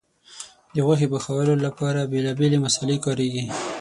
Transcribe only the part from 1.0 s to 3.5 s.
پخولو لپاره بیلابیل مسالې کارېږي.